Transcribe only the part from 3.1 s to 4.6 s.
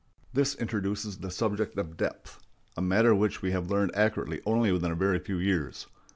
which we have learned accurately